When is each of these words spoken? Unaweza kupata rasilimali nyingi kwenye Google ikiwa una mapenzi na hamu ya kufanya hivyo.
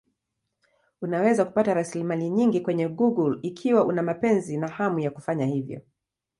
Unaweza 1.01 1.45
kupata 1.45 1.73
rasilimali 1.73 2.29
nyingi 2.29 2.59
kwenye 2.61 2.87
Google 2.87 3.39
ikiwa 3.41 3.85
una 3.85 4.03
mapenzi 4.03 4.57
na 4.57 4.67
hamu 4.67 4.99
ya 4.99 5.11
kufanya 5.11 5.45
hivyo. 5.45 5.81